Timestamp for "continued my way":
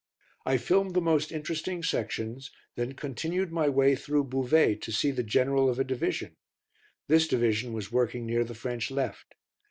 2.95-3.95